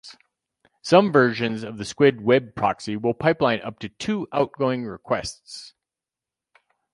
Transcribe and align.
Some 0.81 1.11
versions 1.11 1.61
of 1.61 1.77
the 1.77 1.85
Squid 1.85 2.21
web 2.21 2.55
proxy 2.55 2.97
will 2.97 3.13
pipeline 3.13 3.61
up 3.61 3.77
to 3.81 3.89
two 3.89 4.27
outgoing 4.33 4.83
requests. 4.85 5.75